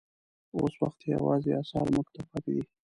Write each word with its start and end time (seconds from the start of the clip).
اوس 0.57 0.73
وخت 0.83 0.99
یې 1.03 1.11
یوازې 1.15 1.51
اثار 1.61 1.87
موږ 1.93 2.07
ته 2.13 2.21
پاتې 2.29 2.51
دي. 2.55 2.63